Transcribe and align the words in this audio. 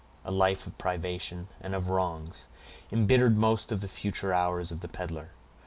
A 0.25 0.31
life 0.31 0.65
of 0.65 0.75
privation, 0.79 1.47
and 1.59 1.75
of 1.75 1.87
wrongs, 1.87 2.47
embittered 2.91 3.37
most 3.37 3.71
of 3.71 3.81
the 3.81 3.87
future 3.87 4.33
hours 4.33 4.71
of 4.71 4.79
the 4.79 4.87
peddler. 4.89 5.29